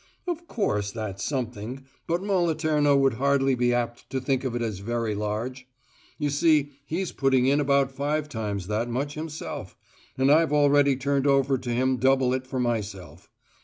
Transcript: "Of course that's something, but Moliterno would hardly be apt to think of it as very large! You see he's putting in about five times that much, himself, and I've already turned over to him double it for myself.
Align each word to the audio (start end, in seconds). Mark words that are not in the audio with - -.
"Of 0.27 0.47
course 0.47 0.91
that's 0.91 1.23
something, 1.23 1.85
but 2.07 2.23
Moliterno 2.23 2.97
would 2.97 3.13
hardly 3.13 3.53
be 3.53 3.71
apt 3.71 4.09
to 4.09 4.19
think 4.19 4.43
of 4.43 4.55
it 4.55 4.61
as 4.63 4.79
very 4.79 5.13
large! 5.13 5.67
You 6.17 6.31
see 6.31 6.71
he's 6.87 7.11
putting 7.11 7.45
in 7.45 7.59
about 7.59 7.91
five 7.91 8.27
times 8.27 8.65
that 8.65 8.89
much, 8.89 9.13
himself, 9.13 9.77
and 10.17 10.31
I've 10.31 10.53
already 10.53 10.95
turned 10.95 11.27
over 11.27 11.55
to 11.59 11.69
him 11.69 11.97
double 11.97 12.33
it 12.33 12.47
for 12.47 12.59
myself. 12.59 13.29